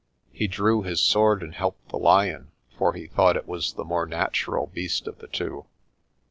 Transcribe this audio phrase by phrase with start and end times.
[0.31, 4.07] He drew his sword and helped the lion, for he thought it was the more
[4.07, 5.65] natural beast of the two.